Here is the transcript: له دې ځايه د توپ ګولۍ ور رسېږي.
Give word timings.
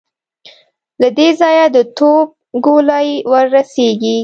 له 1.01 1.07
دې 1.17 1.29
ځايه 1.39 1.65
د 1.75 1.77
توپ 1.97 2.27
ګولۍ 2.65 3.07
ور 3.31 3.45
رسېږي. 3.55 4.17